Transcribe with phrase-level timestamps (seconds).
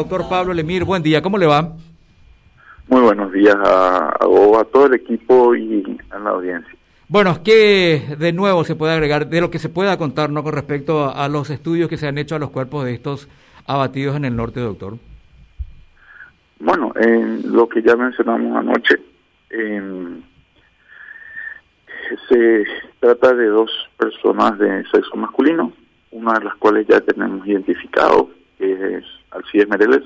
[0.00, 0.84] doctor Pablo Lemir.
[0.84, 1.72] Buen día, ¿cómo le va?
[2.88, 6.74] Muy buenos días a, a, a todo el equipo y a la audiencia.
[7.08, 10.42] Bueno, ¿qué de nuevo se puede agregar de lo que se pueda contar ¿no?
[10.42, 13.28] con respecto a, a, los estudios que se han hecho a los cuerpos de estos
[13.66, 14.94] abatidos en el norte, doctor?
[16.60, 18.96] Bueno, eh, lo que ya mencionamos anoche,
[19.50, 20.20] eh,
[22.28, 22.64] se
[23.00, 25.72] trata de dos personas de sexo masculino,
[26.10, 29.04] una de las cuales ya tenemos identificado, que es
[29.40, 30.02] Alcides Mereles,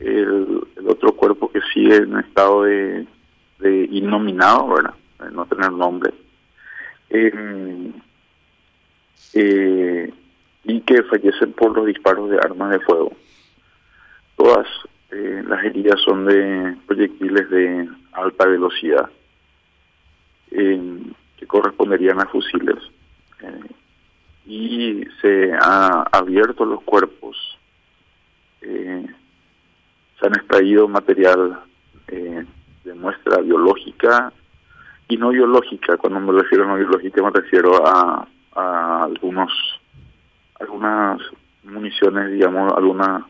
[0.00, 3.06] el, otro cuerpo que sigue en estado de,
[3.90, 4.94] innominado, ¿verdad?
[5.20, 6.12] De no tener nombre,
[7.10, 7.92] eh,
[9.34, 10.12] eh,
[10.64, 13.12] y que fallecen por los disparos de armas de fuego.
[14.36, 14.66] Todas
[15.10, 19.10] eh, las heridas son de proyectiles de alta velocidad
[20.50, 22.76] que corresponderían a fusiles.
[24.44, 27.58] y se ha abierto los cuerpos
[28.62, 29.06] eh,
[30.18, 31.60] se han extraído material
[32.08, 32.44] eh,
[32.84, 34.32] de muestra biológica
[35.08, 35.96] y no biológica.
[35.96, 39.50] Cuando me refiero a no biológica me refiero a, algunos
[40.60, 41.20] algunas
[41.64, 43.26] municiones, digamos, alguna,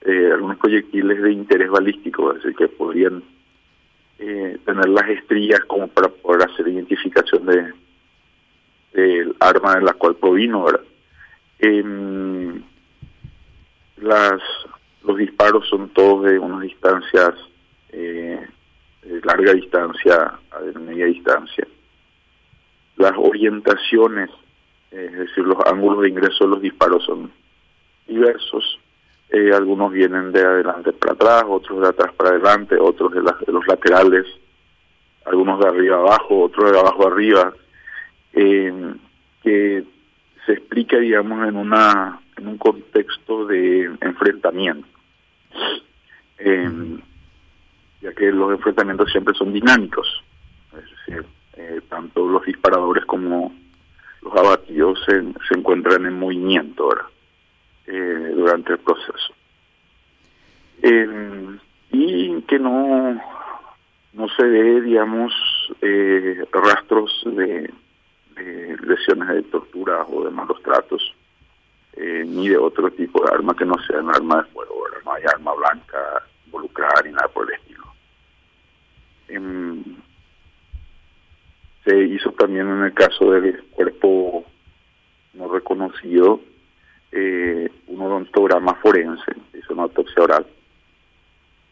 [0.00, 3.22] eh, algunos proyectiles de interés balístico, es decir, que podrían
[4.18, 7.72] eh, tener las estrías como para poder hacer identificación de
[8.92, 10.64] del arma en la cual provino.
[10.64, 10.82] ¿verdad?
[11.58, 11.82] Eh,
[14.02, 14.40] las
[15.04, 17.34] los disparos son todos de unas distancias
[17.90, 18.40] eh,
[19.02, 21.66] de larga distancia a de media distancia.
[22.96, 24.30] Las orientaciones,
[24.90, 27.32] es decir, los ángulos de ingreso de los disparos son
[28.06, 28.78] diversos.
[29.30, 33.52] Eh, algunos vienen de adelante para atrás, otros de atrás para adelante, otros de, de
[33.52, 34.26] los laterales,
[35.24, 37.52] algunos de arriba abajo, otros de abajo arriba,
[38.34, 38.94] eh,
[39.42, 39.84] que
[40.46, 44.88] se explica, digamos, en una en un contexto de enfrentamiento,
[46.38, 46.70] eh,
[48.00, 50.22] ya que los enfrentamientos siempre son dinámicos,
[51.56, 53.54] eh, tanto los disparadores como
[54.22, 57.06] los abatidos se, se encuentran en movimiento ahora
[57.86, 59.34] eh, durante el proceso.
[61.94, 63.20] y que no
[64.14, 65.32] no se ve, digamos,
[66.52, 67.70] rastros de
[68.36, 71.14] eh, lesiones de tortura o de malos tratos,
[71.96, 75.04] eh, ni de otro tipo de arma que no sea un arma de fuego, ¿verdad?
[75.04, 77.84] no hay arma blanca involucrada ni nada por el estilo.
[79.28, 79.82] Eh,
[81.84, 84.44] se hizo también en el caso del cuerpo
[85.34, 86.40] no reconocido
[87.10, 90.46] eh, un odontograma forense, hizo una autopsia oral,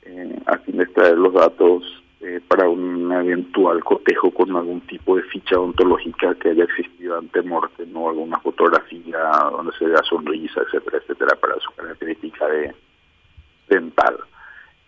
[0.03, 1.82] eh, a fin de extraer los datos
[2.20, 7.41] eh, para un eventual cotejo con algún tipo de ficha ontológica que haya existido ante
[7.41, 9.19] muerte, no alguna fotografía
[9.50, 12.75] donde se vea sonrisa, etcétera, etcétera, para su característica de
[13.69, 14.19] dental.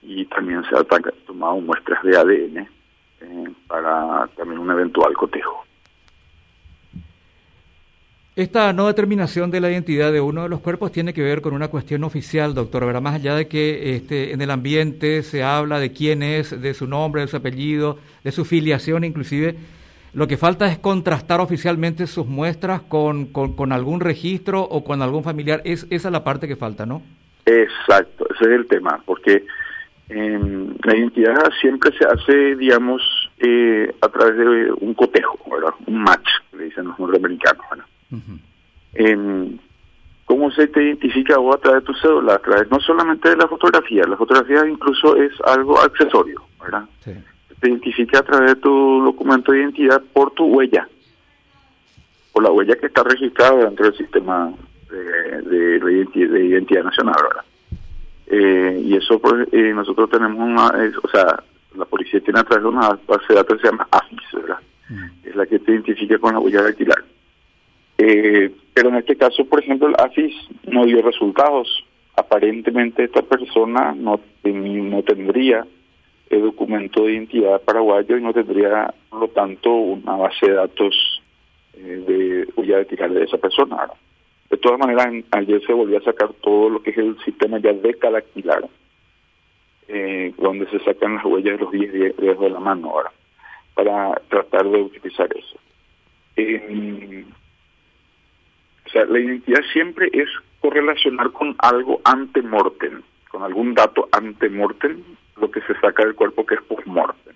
[0.03, 0.85] Y también se han
[1.27, 5.65] tomado muestras de ADN eh, para también un eventual cotejo.
[8.35, 11.53] Esta no determinación de la identidad de uno de los cuerpos tiene que ver con
[11.53, 12.87] una cuestión oficial, doctor.
[12.87, 16.73] Verá, más allá de que este, en el ambiente se habla de quién es, de
[16.73, 19.57] su nombre, de su apellido, de su filiación, inclusive,
[20.15, 25.25] lo que falta es contrastar oficialmente sus muestras con, con, algún registro o con algún
[25.25, 25.61] familiar.
[25.65, 27.03] Es esa es la parte que falta, ¿no?
[27.45, 29.45] Exacto, ese es el tema, porque
[30.09, 30.41] eh,
[30.85, 33.03] la identidad siempre se hace, digamos,
[33.41, 35.39] eh, a través de un cotejo.
[35.87, 37.87] Un match, le dicen los norteamericanos, ¿verdad?
[38.13, 38.39] Uh -huh.
[38.95, 39.59] eh,
[40.25, 42.37] ¿Cómo se te identifica vos a través de tu cédula?
[42.37, 46.85] A través no solamente de la fotografía, la fotografía incluso es algo accesorio, ¿verdad?
[47.01, 47.13] Sí.
[47.61, 50.89] Te identifica a través de tu documento de identidad por tu huella,
[52.33, 54.53] por la huella que está registrada dentro del sistema
[54.91, 57.45] de, de, de, identidad, de identidad, nacional, ¿verdad?
[58.29, 61.43] Eh, y eso, pues, eh, nosotros tenemos una, es, o sea,
[61.77, 64.59] la policía tiene a través de una base de datos que se llama AFIS, ¿verdad?
[64.89, 65.11] Uh -huh.
[65.25, 67.05] Es la que te identifica con la huella dactilar.
[68.05, 71.85] Eh, pero en este caso, por ejemplo, el AFIS no dio resultados.
[72.17, 75.65] Aparentemente esta persona no, no tendría
[76.29, 81.23] el documento de identidad paraguayo y no tendría, por lo tanto, una base de datos
[81.75, 83.89] eh, de huella dactilar de esa persona.
[84.51, 87.73] De todas maneras, ayer se volvió a sacar todo lo que es el sistema ya
[87.73, 88.69] de dactilar,
[89.87, 93.13] eh, donde se sacan las huellas de los 10 dedos de la mano ahora,
[93.75, 95.57] para tratar de utilizar eso.
[98.93, 100.29] O sea, la identidad siempre es
[100.61, 103.01] correlacionar con algo ante mortem,
[103.31, 104.99] con algún dato ante mortem,
[105.41, 107.35] lo que se saca del cuerpo que es post mortem.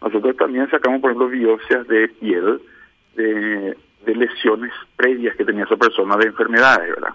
[0.00, 2.58] Nosotros también sacamos, por ejemplo, biopsias de piel
[3.14, 3.76] de,
[4.06, 7.14] lesiones previas que tenía esa persona de enfermedades, ¿verdad?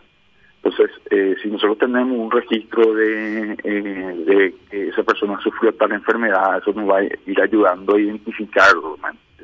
[0.61, 6.59] Entonces, eh, si nosotros tenemos un registro de, eh, que esa persona sufrió tal enfermedad,
[6.59, 8.99] eso nos va a ir ayudando a identificarlo.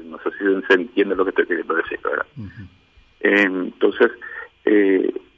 [0.05, 2.27] No sé si se entiende lo que estoy queriendo decir, ¿verdad?
[3.21, 4.11] Eh, entonces,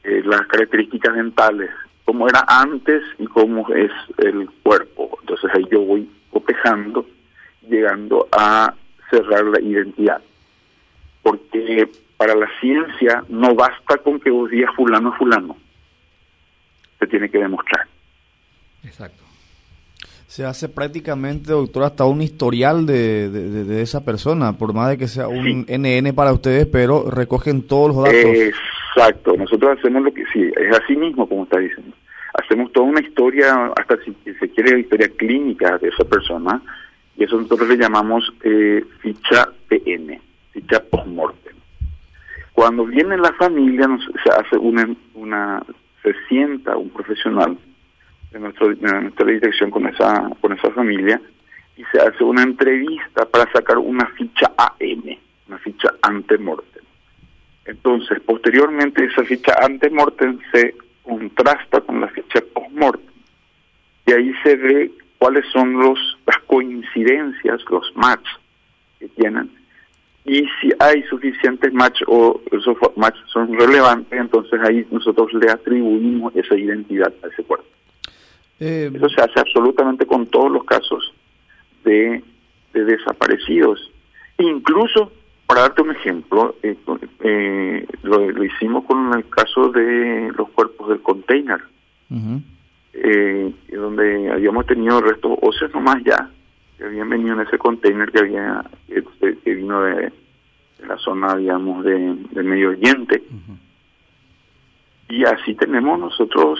[0.03, 1.69] las características dentales,
[2.05, 5.17] cómo era antes y cómo es el cuerpo.
[5.21, 7.05] Entonces ahí yo voy copejando,
[7.67, 8.73] llegando a
[9.09, 10.21] cerrar la identidad.
[11.23, 15.57] Porque para la ciencia no basta con que vos digas fulano fulano
[16.99, 17.87] se tiene que demostrar.
[18.83, 19.23] Exacto.
[20.31, 25.09] Se hace prácticamente, doctor, hasta un historial de, de, esa persona, por más de que
[25.09, 28.53] sea un NN para ustedes, pero recogen todos los datos.
[28.95, 31.93] Exacto, nosotros hacemos lo que sí, es así mismo como está diciendo.
[32.41, 36.61] Hacemos toda una historia, hasta si se quiere, historia clínica de esa persona,
[37.17, 40.17] y eso nosotros le llamamos eh, ficha PN,
[40.53, 41.57] ficha postmortem.
[42.53, 43.85] Cuando viene la familia,
[44.23, 45.61] se hace una, una
[46.01, 47.57] se sienta un profesional
[48.31, 51.21] de, nuestro, nuestra dirección con esa, con esa familia
[51.77, 55.17] y se hace una entrevista para sacar una ficha AM,
[55.47, 56.83] una ficha antemortem.
[57.65, 63.09] Entonces, posteriormente esa ficha antemortem se contrasta con la ficha postmortem
[64.05, 68.27] y ahí se ve cuáles son los las coincidencias, los match
[68.99, 69.61] que tienen
[70.23, 76.35] y si hay suficientes match o esos match son relevantes, entonces ahí nosotros le atribuimos
[76.35, 77.65] esa identidad a ese cuerpo.
[78.61, 81.11] Eh, Eso se hace absolutamente con todos los casos
[81.83, 82.23] de,
[82.73, 83.91] desaparecidos.
[84.37, 85.11] Incluso,
[85.47, 86.77] para darte un ejemplo, eh,
[87.21, 91.59] eh, lo, hicimos con el caso de los cuerpos del container,
[93.71, 96.29] donde habíamos tenido restos óseos nomás ya,
[96.77, 100.13] que habían venido en ese container que había este, que vino de,
[100.87, 103.23] la zona digamos de, Medio Oriente.
[105.09, 106.59] Y así tenemos nosotros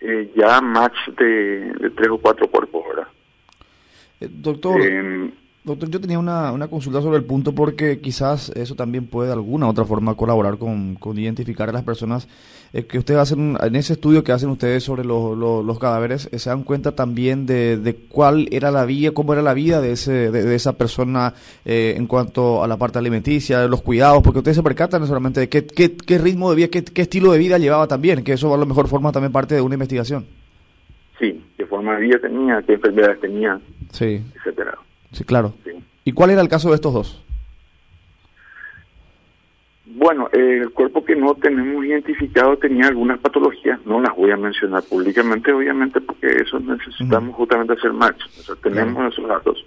[0.00, 3.08] eh, ya match de, tres o cuatro cuerpos verdad
[4.20, 4.80] eh, doctor.
[4.80, 5.32] Em,
[5.62, 9.34] Doctor, yo tenía una, una, consulta sobre el punto porque quizás eso también puede de
[9.34, 12.28] alguna u otra forma colaborar con, con identificar a las personas
[12.72, 16.48] eh, que ustedes hacen, en ese estudio que hacen ustedes sobre los cadáveres, eh, se
[16.48, 20.30] dan cuenta también de, de, cuál era la vida, cómo era la vida de, ese,
[20.30, 21.34] de, esa persona
[21.66, 25.40] eh, en cuanto a la parte alimenticia, de los cuidados, porque ustedes se percatan solamente
[25.40, 28.32] de qué, qué, qué ritmo de vida, qué, qué estilo de vida llevaba también, que
[28.32, 30.24] eso a lo mejor forma también parte de una investigación.
[31.18, 33.60] Sí, qué forma de vida tenía, qué enfermedades tenía,
[33.90, 34.22] sí.
[34.36, 34.78] etcétera.
[35.12, 35.54] Sí, claro.
[36.04, 37.24] ¿Y cuál era el caso de estos dos?
[39.92, 44.82] Bueno, el cuerpo que no tenemos identificado tenía algunas patologías, no las voy a mencionar
[44.84, 48.22] públicamente, obviamente, porque eso necesitamos justamente hacer match.
[48.62, 49.66] tenemos esos datos,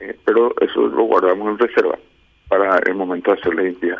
[0.00, 1.98] eh, pero eso lo guardamos en reserva
[2.48, 3.98] para el momento de hacer la identidad.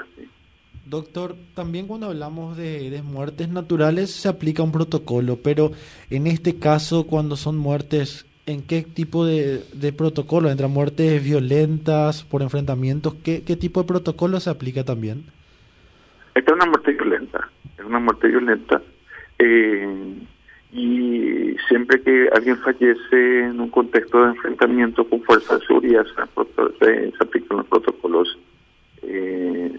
[0.86, 5.72] Doctor, también cuando hablamos de, de, muertes naturales se aplica un protocolo, pero
[6.10, 12.24] en este caso, cuando son muertes en qué tipo de, de protocolo, entre muertes violentas,
[12.24, 15.24] por enfrentamientos, ¿qué, tipo de protocolo se aplica también?
[16.34, 17.48] Esta es una muerte violenta,
[17.78, 18.82] es una muerte violenta.
[19.38, 20.14] Eh,
[20.72, 27.12] y siempre que alguien fallece en un contexto de enfrentamiento con fuerzas de seguridad, se,
[27.20, 28.38] aplican los protocolos
[29.02, 29.72] eh,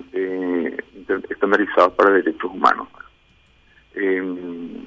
[1.30, 2.88] estandarizados para derechos humanos.
[3.96, 4.86] Eh,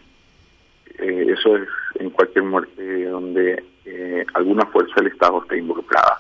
[0.99, 6.19] eso es en cualquier muerte donde eh, alguna fuerza del Estado esté involucrada,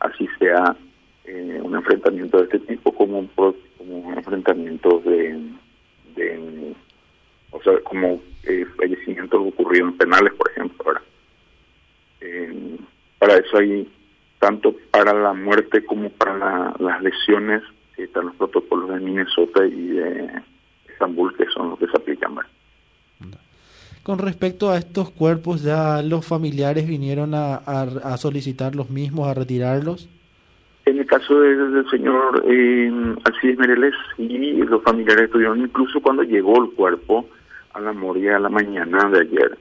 [0.00, 0.76] así sea
[1.24, 3.26] eh, un enfrentamiento de este tipo como,
[3.78, 5.38] como enfrentamientos de,
[7.50, 10.84] o sea, como eh, fallecimientos ocurridos en penales, por ejemplo.
[10.86, 11.02] ahora
[13.18, 13.90] para eso hay,
[14.38, 17.62] tanto para la muerte como para las lesiones,
[18.04, 20.30] están los protocolos de Minnesota y de
[20.88, 22.34] Estambul, que son los que se aplican.
[24.02, 29.34] Con respecto a estos cuerpos, ¿ya los familiares vinieron a, a, solicitar los mismos, a
[29.34, 30.08] retirarlos?
[30.86, 32.90] En el caso del, señor eh,
[33.24, 37.26] Alcides Mereles, y los familiares estuvieron incluso cuando llegó el cuerpo
[37.74, 39.58] a la moria a la mañana de ayer.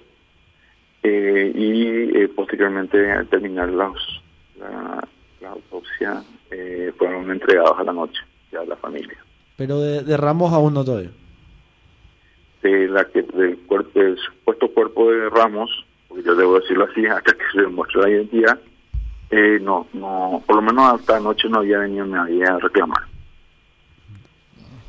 [1.03, 3.91] Eh, y eh, posteriormente, al terminar la,
[5.49, 9.17] autopsia, eh, fueron entregados a la noche ya a la familia.
[9.57, 11.11] Pero de, de Ramos aún no todavía
[12.61, 15.69] de la que del cuerpo del supuesto cuerpo de Ramos
[16.23, 18.59] yo debo decirlo así hasta que se demuestre la identidad
[19.31, 23.03] eh, no no por lo menos hasta anoche no había venido nadie a reclamar.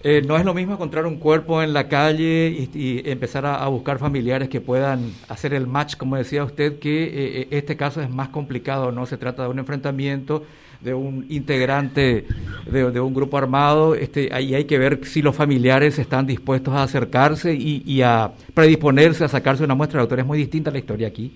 [0.03, 3.99] Eh, no es lo mismo encontrar un cuerpo en la calle y, empezar a, buscar
[3.99, 8.31] familiares que puedan hacer el match, como decía usted, que eh, este caso es más
[8.31, 10.45] complicado, no se trata de un enfrentamiento
[10.81, 12.25] de un integrante
[12.71, 16.83] de, un grupo armado, este, ahí hay que ver si los familiares están dispuestos a
[16.83, 20.21] acercarse y, a predisponerse a sacarse una muestra de autor.
[20.21, 21.33] Es muy distinta la historia aquí.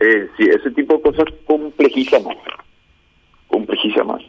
[0.00, 2.36] Eh, sí, ese tipo de cosas complejiza más.
[3.48, 4.22] Complejiza más.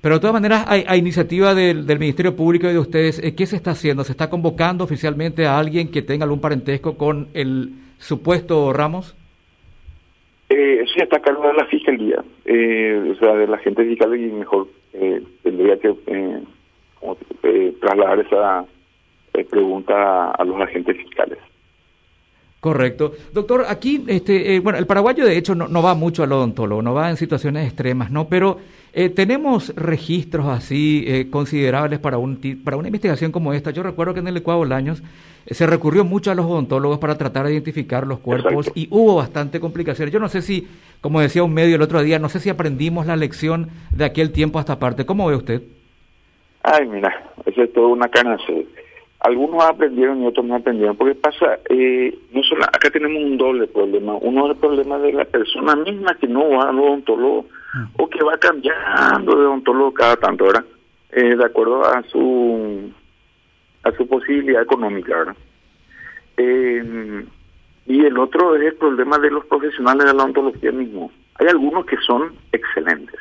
[0.00, 3.56] Pero de todas maneras, hay, iniciativa del, Ministerio Público y de ustedes, eh, ¿qué se
[3.56, 4.04] está haciendo?
[4.04, 9.14] ¿Se está convocando oficialmente a alguien que tenga algún parentesco con el supuesto Ramos?
[10.50, 14.18] Eh, sí, está a cargo de la fiscalía, eh, o sea, de la gente fiscal
[14.18, 18.64] y mejor eh, tendría que eh, trasladar esa
[19.50, 21.38] pregunta a los agentes fiscales.
[22.60, 23.12] Correcto.
[23.32, 26.92] Doctor, aquí, este, eh, bueno, el paraguayo de hecho no, va mucho al odontólogo, no
[26.92, 28.28] va en situaciones extremas, ¿no?
[28.28, 28.58] Pero
[28.92, 33.70] eh, tenemos registros así eh, considerables para, un, para una investigación como esta.
[33.70, 35.04] Yo recuerdo que en el Ecuador años
[35.46, 39.60] se recurrió mucho a los odontólogos para tratar de identificar los cuerpos y hubo bastante
[39.60, 40.12] complicaciones.
[40.12, 40.66] Yo no sé si,
[41.00, 44.32] como decía un medio el otro día, no sé si aprendimos la lección de aquel
[44.32, 45.06] tiempo hasta parte.
[45.06, 45.62] ¿Cómo ve usted?
[46.64, 48.36] Ay, mira, eso es todo una cana
[49.28, 50.96] algunos aprendieron y otros no aprendieron.
[50.96, 54.14] Porque pasa, eh, no solo, acá tenemos un doble problema.
[54.16, 57.46] Uno es el problema de la persona misma que no va al odontólogo
[57.98, 60.64] o que va cambiando de odontólogo cada tanto, ¿verdad?
[61.12, 62.90] Eh, de acuerdo a su
[63.84, 65.36] a su posibilidad económica, ¿verdad?
[66.36, 67.24] Eh,
[67.86, 71.10] y el otro es el problema de los profesionales de la odontología mismo.
[71.36, 73.20] Hay algunos que son excelentes,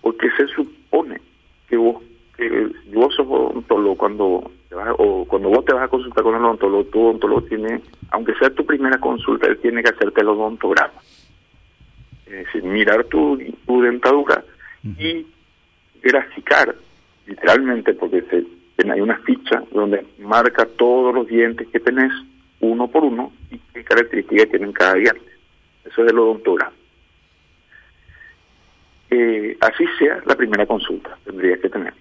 [0.00, 1.20] porque se supone
[1.68, 2.02] que vos,
[2.36, 4.50] que vos sos odontólogo cuando
[4.92, 8.50] o cuando vos te vas a consultar con el odontólogo, tu odontólogo tiene, aunque sea
[8.50, 11.00] tu primera consulta, él tiene que hacerte el odontograma.
[12.26, 14.44] Es decir, mirar tu, tu dentadura
[14.98, 15.26] y
[16.02, 16.74] graficar,
[17.26, 18.44] literalmente, porque se,
[18.90, 22.12] hay una ficha donde marca todos los dientes que tenés,
[22.60, 25.20] uno por uno, y qué características tienen cada diente.
[25.84, 26.72] Eso es el odontograma.
[29.10, 31.94] Eh, así sea la primera consulta, tendría que tener.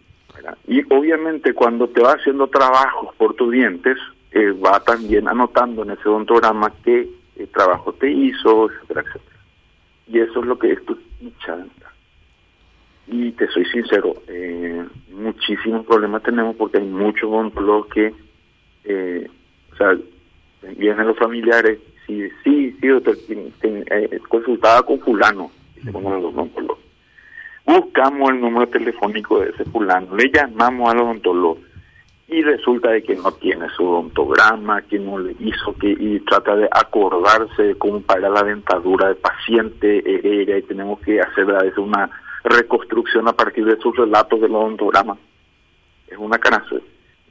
[0.68, 3.98] Y obviamente cuando te va haciendo trabajos por tus dientes,
[4.32, 7.08] eh, va también anotando en ese odontograma qué
[7.54, 9.38] trabajo te hizo, etcétera, etcétera.
[10.08, 11.58] Y eso es lo que es tu ficha
[13.08, 18.14] Y te soy sincero, eh, muchísimos problemas tenemos porque hay muchos odontólogos que,
[18.86, 19.28] eh,
[19.72, 19.98] o sea,
[20.78, 23.16] vienen los familiares, sí, sí, sí, doctor,
[24.28, 25.52] consultaba con fulano,
[25.92, 26.85] con los odontólogos
[27.65, 31.57] buscamos el número telefónico de ese fulano, le llamamos al odontólogo
[32.27, 36.55] y resulta de que no tiene su odontograma, que no le hizo, que y trata
[36.55, 41.81] de acordarse de cómo pagar la dentadura del paciente hereda y tenemos que hacer a
[41.81, 42.10] una
[42.43, 45.17] reconstrucción a partir de sus relatos del odontograma.
[46.07, 46.75] Es una canaza.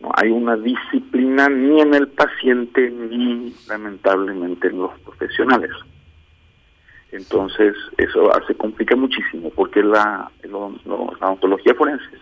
[0.01, 5.71] No hay una disciplina ni en el paciente ni lamentablemente en los profesionales.
[7.15, 12.21] Entonces, eso se complica muchísimo porque la, la ontología forense es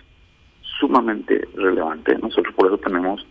[0.78, 2.14] sumamente relevante.
[2.18, 3.26] Nosotros por eso tenemos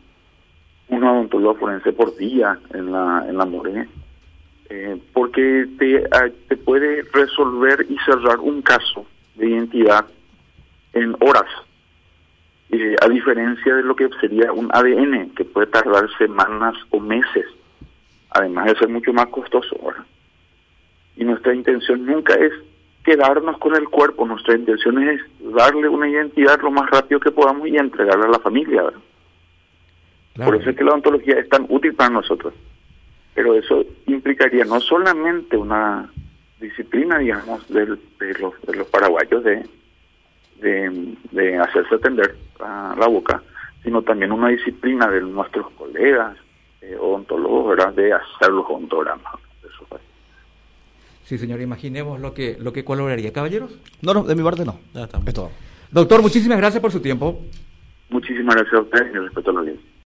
[0.87, 3.87] un odontólogo forense por día en la, en la More,
[4.69, 6.03] eh, porque te,
[6.47, 10.07] te puede resolver y cerrar un caso de identidad
[10.93, 11.49] en horas,
[12.71, 17.45] eh, a diferencia de lo que sería un ADN, que puede tardar semanas o meses,
[18.31, 19.77] además de ser mucho más costoso.
[19.85, 20.05] ¿verdad?
[21.15, 22.51] Y nuestra intención nunca es
[23.03, 27.67] quedarnos con el cuerpo, nuestra intención es darle una identidad lo más rápido que podamos
[27.67, 28.83] y entregarla a la familia.
[30.35, 32.53] Por eso es que la odontología es tan útil para nosotros.
[33.33, 36.09] Pero eso implicaría no solamente una
[36.59, 39.65] disciplina, digamos, de, los, de los paraguayos de,
[40.61, 43.41] de, hacerse atender a la boca,
[43.83, 46.37] sino también una disciplina de nuestros colegas
[46.81, 47.93] eh, odontólogos, ¿verdad?
[47.93, 49.33] de hacer los odontogramas.
[51.31, 53.31] Sí, señor, imaginemos lo que, lo que colaboraría.
[53.31, 53.71] ¿Caballeros?
[54.01, 54.77] No, no, de mi parte no.
[55.89, 57.45] Doctor, muchísimas gracias por su tiempo.
[58.09, 59.91] Muchísimas gracias a usted y respeto a la audiencia.